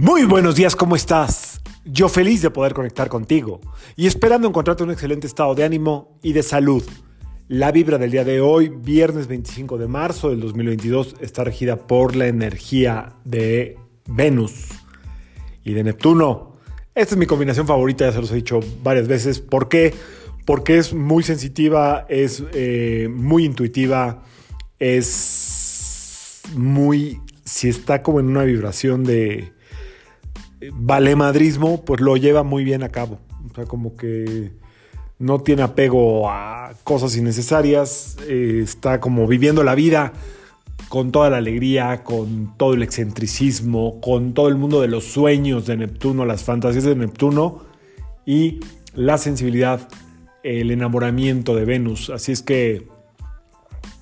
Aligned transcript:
Muy 0.00 0.22
buenos 0.26 0.54
días, 0.54 0.76
¿cómo 0.76 0.94
estás? 0.94 1.60
Yo 1.84 2.08
feliz 2.08 2.40
de 2.40 2.50
poder 2.50 2.72
conectar 2.72 3.08
contigo 3.08 3.60
y 3.96 4.06
esperando 4.06 4.46
encontrarte 4.46 4.84
un 4.84 4.92
excelente 4.92 5.26
estado 5.26 5.56
de 5.56 5.64
ánimo 5.64 6.20
y 6.22 6.34
de 6.34 6.44
salud. 6.44 6.84
La 7.48 7.72
vibra 7.72 7.98
del 7.98 8.12
día 8.12 8.22
de 8.22 8.40
hoy, 8.40 8.68
viernes 8.68 9.26
25 9.26 9.76
de 9.76 9.88
marzo 9.88 10.30
del 10.30 10.38
2022, 10.38 11.16
está 11.20 11.42
regida 11.42 11.88
por 11.88 12.14
la 12.14 12.28
energía 12.28 13.16
de 13.24 13.76
Venus 14.06 14.68
y 15.64 15.72
de 15.72 15.82
Neptuno. 15.82 16.52
Esta 16.94 17.16
es 17.16 17.18
mi 17.18 17.26
combinación 17.26 17.66
favorita, 17.66 18.04
ya 18.04 18.12
se 18.12 18.20
los 18.20 18.30
he 18.30 18.36
dicho 18.36 18.60
varias 18.84 19.08
veces. 19.08 19.40
¿Por 19.40 19.68
qué? 19.68 19.94
Porque 20.46 20.78
es 20.78 20.94
muy 20.94 21.24
sensitiva, 21.24 22.06
es 22.08 22.44
eh, 22.52 23.08
muy 23.10 23.44
intuitiva, 23.44 24.22
es 24.78 26.42
muy... 26.54 27.20
si 27.42 27.68
está 27.68 28.00
como 28.04 28.20
en 28.20 28.28
una 28.28 28.44
vibración 28.44 29.02
de 29.02 29.57
valemadrismo, 30.72 31.84
pues 31.84 32.00
lo 32.00 32.16
lleva 32.16 32.42
muy 32.42 32.64
bien 32.64 32.82
a 32.82 32.88
cabo. 32.88 33.18
O 33.50 33.54
sea, 33.54 33.64
como 33.64 33.96
que 33.96 34.52
no 35.18 35.40
tiene 35.40 35.62
apego 35.62 36.30
a 36.30 36.72
cosas 36.84 37.16
innecesarias, 37.16 38.16
eh, 38.28 38.60
está 38.62 39.00
como 39.00 39.26
viviendo 39.26 39.64
la 39.64 39.74
vida 39.74 40.12
con 40.88 41.12
toda 41.12 41.28
la 41.28 41.38
alegría, 41.38 42.02
con 42.04 42.56
todo 42.56 42.74
el 42.74 42.82
excentricismo, 42.82 44.00
con 44.00 44.32
todo 44.32 44.48
el 44.48 44.56
mundo 44.56 44.80
de 44.80 44.88
los 44.88 45.04
sueños 45.04 45.66
de 45.66 45.76
Neptuno, 45.76 46.24
las 46.24 46.44
fantasías 46.44 46.84
de 46.84 46.94
Neptuno 46.94 47.64
y 48.24 48.60
la 48.94 49.18
sensibilidad, 49.18 49.88
el 50.42 50.70
enamoramiento 50.70 51.54
de 51.54 51.64
Venus. 51.64 52.10
Así 52.10 52.32
es 52.32 52.42
que 52.42 52.86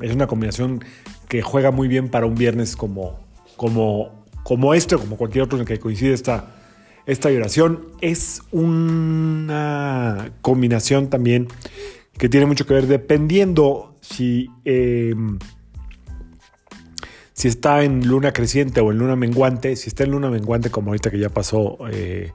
es 0.00 0.14
una 0.14 0.26
combinación 0.26 0.82
que 1.28 1.42
juega 1.42 1.70
muy 1.70 1.88
bien 1.88 2.08
para 2.08 2.26
un 2.26 2.34
viernes 2.34 2.76
como, 2.76 3.18
como 3.56 4.19
como 4.50 4.74
este 4.74 4.96
o 4.96 4.98
como 4.98 5.16
cualquier 5.16 5.44
otro 5.44 5.58
en 5.58 5.60
el 5.60 5.68
que 5.68 5.78
coincide 5.78 6.12
esta, 6.12 6.56
esta 7.06 7.28
vibración, 7.28 7.86
es 8.00 8.42
una 8.50 10.32
combinación 10.42 11.08
también 11.08 11.46
que 12.18 12.28
tiene 12.28 12.46
mucho 12.46 12.66
que 12.66 12.74
ver 12.74 12.88
dependiendo 12.88 13.94
si, 14.00 14.50
em, 14.64 15.38
si 17.32 17.46
está 17.46 17.84
en 17.84 18.08
luna 18.08 18.32
creciente 18.32 18.80
o 18.80 18.90
en 18.90 18.98
luna 18.98 19.14
menguante. 19.14 19.76
Si 19.76 19.88
está 19.88 20.02
en 20.02 20.10
luna 20.10 20.30
menguante, 20.30 20.68
como 20.68 20.90
ahorita 20.90 21.12
que 21.12 21.20
ya 21.20 21.28
pasó 21.28 21.78
eh, 21.92 22.32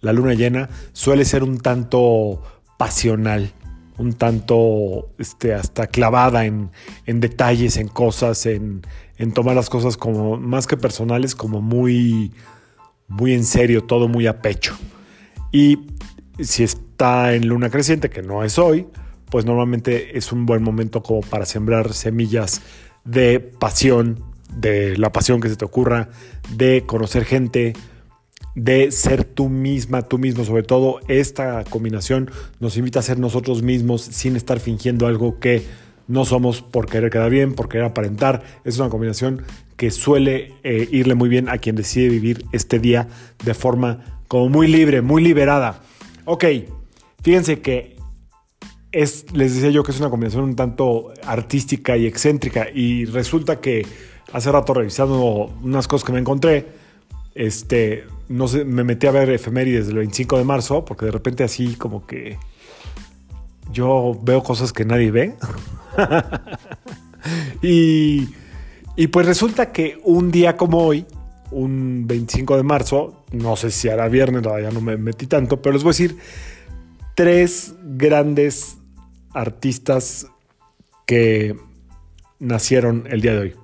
la 0.00 0.12
luna 0.12 0.34
llena, 0.34 0.68
suele 0.92 1.24
ser 1.24 1.44
un 1.44 1.58
tanto 1.58 2.42
pasional 2.76 3.52
un 3.98 4.14
tanto 4.14 5.10
este, 5.18 5.54
hasta 5.54 5.86
clavada 5.86 6.44
en, 6.44 6.70
detalles, 7.06 7.76
en 7.76 7.88
cosas, 7.88 8.46
en, 8.46 8.82
tomar 9.30 9.54
las 9.54 9.70
cosas 9.70 9.96
como 9.96 10.36
más 10.36 10.66
que 10.66 10.76
personales, 10.76 11.36
como 11.36 11.60
muy, 11.60 12.32
muy 13.06 13.34
en 13.34 13.44
serio, 13.44 13.84
todo 13.84 14.08
muy 14.08 14.26
a 14.26 14.42
pecho. 14.42 14.76
Y 15.52 15.86
si 16.40 16.64
está 16.64 17.34
en 17.34 17.46
luna 17.46 17.70
creciente, 17.70 18.10
que 18.10 18.22
no 18.22 18.42
es 18.42 18.58
hoy, 18.58 18.88
pues 19.30 19.44
normalmente 19.44 20.18
es 20.18 20.32
un 20.32 20.44
buen 20.44 20.62
momento 20.62 21.02
como 21.02 21.20
para 21.20 21.46
sembrar 21.46 21.92
semillas 21.92 22.62
de 23.04 23.38
pasión, 23.38 24.24
de 24.56 24.96
la 24.98 25.12
pasión 25.12 25.40
que 25.40 25.48
se 25.48 25.56
te 25.56 25.64
ocurra, 25.64 26.08
de 26.56 26.84
conocer 26.86 27.24
gente, 27.24 27.74
de 28.54 28.90
ser 28.90 29.24
tú 29.24 29.48
misma, 29.48 30.02
tú 30.02 30.18
mismo. 30.18 30.44
Sobre 30.44 30.62
todo 30.62 31.00
esta 31.08 31.64
combinación 31.64 32.30
nos 32.60 32.76
invita 32.76 32.98
a 32.98 33.02
ser 33.02 33.18
nosotros 33.18 33.62
mismos 33.62 34.02
sin 34.02 34.36
estar 34.36 34.60
fingiendo 34.60 35.06
algo 35.06 35.38
que 35.38 35.64
no 36.08 36.24
somos 36.24 36.62
por 36.62 36.86
querer 36.86 37.10
quedar 37.10 37.30
bien, 37.30 37.54
por 37.54 37.68
querer 37.68 37.86
aparentar. 37.86 38.42
Es 38.64 38.78
una 38.78 38.88
combinación 38.88 39.42
que 39.76 39.90
suele 39.90 40.54
eh, 40.62 40.88
irle 40.90 41.14
muy 41.14 41.28
bien 41.28 41.48
a 41.48 41.58
quien 41.58 41.76
decide 41.76 42.08
vivir 42.08 42.44
este 42.52 42.78
día 42.78 43.08
de 43.44 43.54
forma 43.54 44.20
como 44.28 44.48
muy 44.48 44.68
libre, 44.68 45.02
muy 45.02 45.22
liberada. 45.22 45.80
Ok, 46.24 46.44
fíjense 47.22 47.60
que 47.60 47.96
es, 48.92 49.26
les 49.32 49.54
decía 49.54 49.70
yo 49.70 49.82
que 49.82 49.90
es 49.90 50.00
una 50.00 50.10
combinación 50.10 50.44
un 50.44 50.56
tanto 50.56 51.12
artística 51.26 51.96
y 51.96 52.06
excéntrica 52.06 52.68
y 52.72 53.06
resulta 53.06 53.60
que 53.60 53.86
hace 54.32 54.52
rato 54.52 54.74
revisando 54.74 55.52
unas 55.62 55.88
cosas 55.88 56.06
que 56.06 56.12
me 56.12 56.20
encontré, 56.20 56.68
este, 57.34 58.04
no 58.28 58.48
sé, 58.48 58.64
me 58.64 58.84
metí 58.84 59.06
a 59.06 59.10
ver 59.10 59.30
efemérides 59.30 59.86
del 59.86 59.96
25 59.96 60.38
de 60.38 60.44
marzo, 60.44 60.84
porque 60.84 61.06
de 61.06 61.12
repente 61.12 61.44
así 61.44 61.74
como 61.74 62.06
que 62.06 62.38
yo 63.72 64.18
veo 64.22 64.42
cosas 64.42 64.72
que 64.72 64.84
nadie 64.84 65.10
ve. 65.10 65.34
y, 67.62 68.28
y 68.96 69.06
pues 69.08 69.26
resulta 69.26 69.72
que 69.72 70.00
un 70.04 70.30
día 70.30 70.56
como 70.56 70.78
hoy, 70.78 71.06
un 71.50 72.06
25 72.06 72.56
de 72.56 72.62
marzo, 72.62 73.24
no 73.32 73.56
sé 73.56 73.70
si 73.70 73.88
hará 73.88 74.08
viernes, 74.08 74.42
todavía 74.42 74.70
no 74.70 74.80
me 74.80 74.96
metí 74.96 75.26
tanto, 75.26 75.60
pero 75.60 75.74
les 75.74 75.82
voy 75.82 75.90
a 75.90 75.94
decir 75.94 76.18
tres 77.14 77.74
grandes 77.82 78.78
artistas 79.34 80.26
que 81.06 81.56
nacieron 82.38 83.04
el 83.08 83.20
día 83.20 83.32
de 83.32 83.38
hoy. 83.38 83.54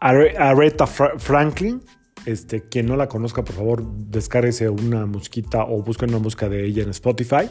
Aretha 0.00 0.86
Franklin, 0.86 1.82
este, 2.26 2.68
quien 2.68 2.86
no 2.86 2.96
la 2.96 3.08
conozca, 3.08 3.42
por 3.42 3.56
favor, 3.56 3.84
descárguese 3.84 4.68
una 4.68 5.06
mosquita 5.06 5.64
o 5.64 5.82
busquen 5.82 6.10
una 6.10 6.18
música 6.18 6.48
de 6.48 6.66
ella 6.66 6.82
en 6.82 6.90
Spotify. 6.90 7.50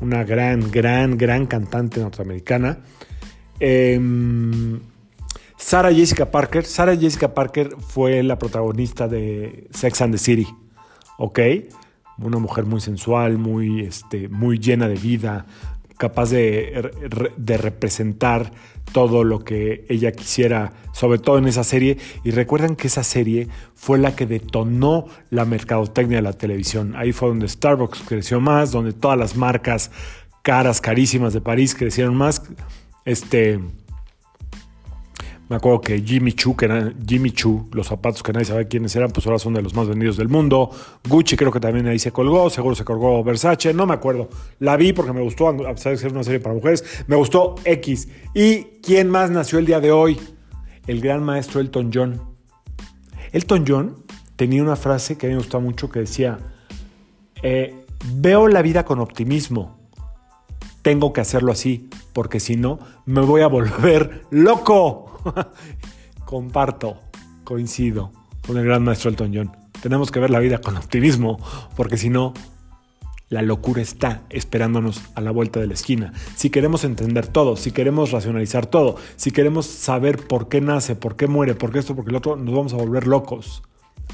Una 0.00 0.24
gran, 0.24 0.70
gran, 0.70 1.16
gran 1.16 1.46
cantante 1.46 2.00
norteamericana. 2.00 2.78
Em, 3.58 4.80
Sarah 5.56 5.92
Jessica 5.92 6.30
Parker. 6.30 6.64
Sarah 6.64 6.96
Jessica 6.96 7.32
Parker 7.34 7.76
fue 7.78 8.22
la 8.22 8.38
protagonista 8.38 9.08
de 9.08 9.68
Sex 9.70 10.02
and 10.02 10.14
the 10.14 10.18
City. 10.18 10.46
¿Ok? 11.18 11.40
Una 12.18 12.38
mujer 12.38 12.64
muy 12.64 12.80
sensual, 12.80 13.38
muy, 13.38 13.80
este, 13.80 14.28
muy 14.28 14.58
llena 14.58 14.88
de 14.88 14.94
vida, 14.94 15.46
capaz 15.98 16.30
de, 16.30 16.90
de, 17.36 17.56
representar 17.56 18.52
todo 18.92 19.24
lo 19.24 19.44
que 19.44 19.84
ella 19.88 20.12
quisiera, 20.12 20.72
sobre 20.92 21.18
todo 21.18 21.38
en 21.38 21.46
esa 21.46 21.64
serie. 21.64 21.98
Y 22.24 22.30
recuerden 22.30 22.76
que 22.76 22.88
esa 22.88 23.02
serie 23.02 23.48
fue 23.74 23.98
la 23.98 24.14
que 24.14 24.26
detonó 24.26 25.06
la 25.30 25.44
mercadotecnia 25.44 26.18
de 26.18 26.22
la 26.22 26.32
televisión. 26.32 26.94
Ahí 26.96 27.12
fue 27.12 27.28
donde 27.28 27.48
Starbucks 27.48 28.02
creció 28.06 28.40
más, 28.40 28.72
donde 28.72 28.92
todas 28.92 29.18
las 29.18 29.36
marcas 29.36 29.90
caras, 30.42 30.80
carísimas 30.80 31.32
de 31.32 31.40
París 31.40 31.74
crecieron 31.74 32.14
más. 32.14 32.42
Este, 33.04 33.58
me 35.48 35.56
acuerdo 35.56 35.80
que 35.80 36.00
Jimmy 36.00 36.32
Choo, 36.32 36.56
que 36.56 36.64
era 36.64 36.92
Jimmy 37.06 37.30
Choo, 37.30 37.68
los 37.72 37.86
zapatos 37.86 38.22
que 38.22 38.32
nadie 38.32 38.46
sabe 38.46 38.66
quiénes 38.66 38.96
eran, 38.96 39.10
pues 39.10 39.26
ahora 39.26 39.38
son 39.38 39.54
de 39.54 39.62
los 39.62 39.74
más 39.74 39.86
vendidos 39.86 40.16
del 40.16 40.28
mundo. 40.28 40.70
Gucci 41.08 41.36
creo 41.36 41.52
que 41.52 41.60
también 41.60 41.86
ahí 41.86 42.00
se 42.00 42.10
colgó, 42.10 42.50
seguro 42.50 42.74
se 42.74 42.84
colgó 42.84 43.22
Versace, 43.22 43.72
no 43.72 43.86
me 43.86 43.94
acuerdo. 43.94 44.28
La 44.58 44.76
vi 44.76 44.92
porque 44.92 45.12
me 45.12 45.22
gustó, 45.22 45.48
a 45.48 45.74
pesar 45.74 45.92
de 45.92 45.98
ser 45.98 46.12
una 46.12 46.24
serie 46.24 46.40
para 46.40 46.54
mujeres, 46.54 47.04
me 47.06 47.14
gustó 47.14 47.54
X. 47.64 48.08
¿Y 48.34 48.64
quién 48.82 49.08
más 49.08 49.30
nació 49.30 49.60
el 49.60 49.66
día 49.66 49.80
de 49.80 49.92
hoy? 49.92 50.18
El 50.88 51.00
gran 51.00 51.22
maestro 51.22 51.60
Elton 51.60 51.90
John. 51.94 52.20
Elton 53.30 53.64
John 53.66 53.96
tenía 54.34 54.62
una 54.62 54.76
frase 54.76 55.16
que 55.16 55.26
a 55.26 55.28
mí 55.28 55.34
me 55.36 55.40
gustó 55.42 55.60
mucho 55.60 55.90
que 55.90 56.00
decía, 56.00 56.38
eh, 57.42 57.84
veo 58.14 58.48
la 58.48 58.62
vida 58.62 58.84
con 58.84 58.98
optimismo. 58.98 59.78
Tengo 60.82 61.12
que 61.12 61.20
hacerlo 61.20 61.52
así, 61.52 61.88
porque 62.16 62.40
si 62.40 62.56
no, 62.56 62.78
me 63.04 63.20
voy 63.20 63.42
a 63.42 63.46
volver 63.46 64.22
loco. 64.30 65.20
Comparto, 66.24 66.96
coincido 67.44 68.10
con 68.46 68.56
el 68.56 68.64
gran 68.64 68.84
maestro 68.84 69.10
Elton 69.10 69.32
John. 69.34 69.52
Tenemos 69.82 70.10
que 70.10 70.18
ver 70.18 70.30
la 70.30 70.38
vida 70.38 70.62
con 70.62 70.78
optimismo, 70.78 71.38
porque 71.76 71.98
si 71.98 72.08
no, 72.08 72.32
la 73.28 73.42
locura 73.42 73.82
está 73.82 74.22
esperándonos 74.30 75.02
a 75.14 75.20
la 75.20 75.30
vuelta 75.30 75.60
de 75.60 75.66
la 75.66 75.74
esquina. 75.74 76.14
Si 76.36 76.48
queremos 76.48 76.84
entender 76.84 77.26
todo, 77.26 77.54
si 77.54 77.70
queremos 77.70 78.12
racionalizar 78.12 78.64
todo, 78.64 78.96
si 79.16 79.30
queremos 79.30 79.66
saber 79.66 80.26
por 80.26 80.48
qué 80.48 80.62
nace, 80.62 80.96
por 80.96 81.16
qué 81.16 81.26
muere, 81.26 81.54
por 81.54 81.70
qué 81.70 81.80
esto, 81.80 81.94
por 81.94 82.06
qué 82.06 82.12
el 82.12 82.16
otro, 82.16 82.36
nos 82.36 82.54
vamos 82.54 82.72
a 82.72 82.76
volver 82.76 83.06
locos. 83.06 83.62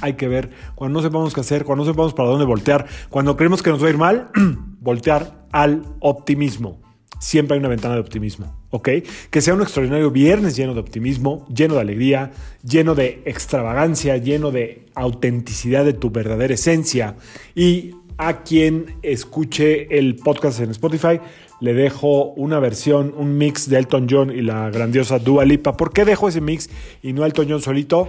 Hay 0.00 0.14
que 0.14 0.26
ver, 0.26 0.50
cuando 0.74 0.98
no 0.98 1.04
sepamos 1.04 1.34
qué 1.34 1.40
hacer, 1.42 1.64
cuando 1.64 1.84
no 1.84 1.92
sepamos 1.92 2.14
para 2.14 2.30
dónde 2.30 2.46
voltear, 2.46 2.84
cuando 3.10 3.36
creemos 3.36 3.62
que 3.62 3.70
nos 3.70 3.80
va 3.80 3.86
a 3.86 3.90
ir 3.90 3.98
mal, 3.98 4.32
voltear 4.80 5.46
al 5.52 5.84
optimismo 6.00 6.81
siempre 7.22 7.54
hay 7.54 7.60
una 7.60 7.68
ventana 7.68 7.94
de 7.94 8.00
optimismo, 8.00 8.52
¿ok? 8.70 8.88
Que 9.30 9.40
sea 9.40 9.54
un 9.54 9.62
extraordinario 9.62 10.10
viernes 10.10 10.56
lleno 10.56 10.74
de 10.74 10.80
optimismo, 10.80 11.46
lleno 11.54 11.74
de 11.74 11.80
alegría, 11.80 12.32
lleno 12.64 12.96
de 12.96 13.22
extravagancia, 13.26 14.16
lleno 14.16 14.50
de 14.50 14.86
autenticidad 14.96 15.84
de 15.84 15.92
tu 15.92 16.10
verdadera 16.10 16.52
esencia. 16.52 17.14
Y 17.54 17.92
a 18.18 18.42
quien 18.42 18.96
escuche 19.02 19.96
el 19.96 20.16
podcast 20.16 20.58
en 20.60 20.72
Spotify, 20.72 21.20
le 21.60 21.74
dejo 21.74 22.32
una 22.32 22.58
versión, 22.58 23.14
un 23.16 23.38
mix 23.38 23.70
de 23.70 23.78
Elton 23.78 24.08
John 24.10 24.32
y 24.32 24.42
la 24.42 24.68
grandiosa 24.70 25.20
Dua 25.20 25.44
Lipa. 25.44 25.76
¿Por 25.76 25.92
qué 25.92 26.04
dejo 26.04 26.28
ese 26.28 26.40
mix 26.40 26.70
y 27.04 27.12
no 27.12 27.24
Elton 27.24 27.46
John 27.48 27.62
solito? 27.62 28.08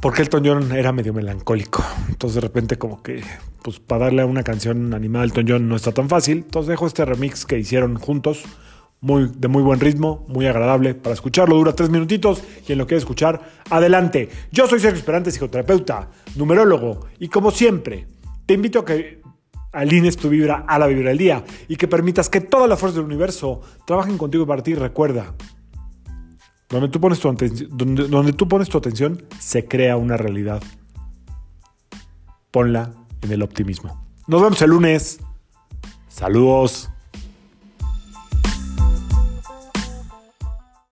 Porque 0.00 0.22
Elton 0.22 0.44
John 0.44 0.72
era 0.72 0.92
medio 0.92 1.12
melancólico. 1.12 1.84
Entonces 2.08 2.36
de 2.36 2.40
repente 2.40 2.78
como 2.78 3.02
que, 3.02 3.22
pues 3.62 3.80
para 3.80 4.06
darle 4.06 4.22
a 4.22 4.26
una 4.26 4.42
canción 4.42 4.94
animada 4.94 5.24
a 5.24 5.26
Elton 5.26 5.68
no 5.68 5.76
está 5.76 5.92
tan 5.92 6.08
fácil. 6.08 6.38
Entonces 6.38 6.68
dejo 6.68 6.86
este 6.86 7.04
remix 7.04 7.44
que 7.44 7.58
hicieron 7.58 7.96
juntos 7.96 8.44
muy, 9.00 9.30
de 9.34 9.48
muy 9.48 9.62
buen 9.62 9.80
ritmo, 9.80 10.24
muy 10.28 10.46
agradable 10.46 10.94
para 10.94 11.14
escucharlo. 11.14 11.56
Dura 11.56 11.74
tres 11.74 11.90
minutitos. 11.90 12.42
Quien 12.66 12.78
lo 12.78 12.86
quiere 12.86 12.98
escuchar, 12.98 13.40
adelante. 13.70 14.28
Yo 14.52 14.66
soy 14.66 14.80
Sergio 14.80 14.98
Esperante, 14.98 15.30
psicoterapeuta, 15.30 16.10
numerólogo, 16.36 17.06
y 17.18 17.28
como 17.28 17.50
siempre, 17.50 18.06
te 18.46 18.54
invito 18.54 18.80
a 18.80 18.84
que 18.84 19.20
alinees 19.72 20.16
tu 20.16 20.28
vibra 20.28 20.64
a 20.66 20.78
la 20.78 20.86
vibra 20.86 21.10
del 21.10 21.18
día 21.18 21.44
y 21.68 21.76
que 21.76 21.86
permitas 21.86 22.28
que 22.28 22.40
todas 22.40 22.68
las 22.68 22.80
fuerzas 22.80 22.96
del 22.96 23.04
universo 23.04 23.60
trabajen 23.86 24.18
contigo 24.18 24.46
para 24.46 24.62
ti. 24.62 24.74
Recuerda, 24.74 25.34
donde 26.68 26.88
tú, 26.88 27.00
pones 27.00 27.18
tu 27.18 27.28
donde, 27.28 28.08
donde 28.08 28.32
tú 28.32 28.46
pones 28.48 28.68
tu 28.68 28.78
atención, 28.78 29.24
se 29.38 29.66
crea 29.66 29.96
una 29.96 30.16
realidad. 30.16 30.62
Ponla 32.50 32.92
en 33.22 33.32
el 33.32 33.42
optimismo. 33.42 34.04
Nos 34.26 34.42
vemos 34.42 34.60
el 34.62 34.70
lunes. 34.70 35.20
Saludos. 36.08 36.90